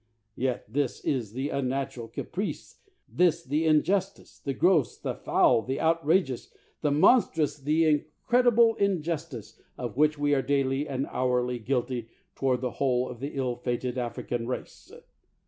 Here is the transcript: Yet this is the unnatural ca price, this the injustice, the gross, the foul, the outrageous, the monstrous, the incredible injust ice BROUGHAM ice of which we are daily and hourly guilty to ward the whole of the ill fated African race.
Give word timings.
Yet 0.35 0.65
this 0.73 1.05
is 1.05 1.33
the 1.33 1.49
unnatural 1.49 2.07
ca 2.07 2.23
price, 2.23 2.79
this 3.07 3.43
the 3.45 3.65
injustice, 3.67 4.39
the 4.39 4.55
gross, 4.55 4.97
the 4.97 5.13
foul, 5.13 5.61
the 5.61 5.79
outrageous, 5.79 6.49
the 6.81 6.89
monstrous, 6.89 7.59
the 7.59 7.85
incredible 7.85 8.73
injust 8.79 9.35
ice 9.37 9.51
BROUGHAM 9.53 9.73
ice 9.77 9.77
of 9.77 9.97
which 9.97 10.17
we 10.17 10.33
are 10.33 10.41
daily 10.41 10.87
and 10.87 11.05
hourly 11.05 11.59
guilty 11.59 12.09
to 12.37 12.45
ward 12.45 12.61
the 12.61 12.71
whole 12.71 13.07
of 13.09 13.19
the 13.19 13.35
ill 13.37 13.57
fated 13.57 13.99
African 13.99 14.47
race. 14.47 14.91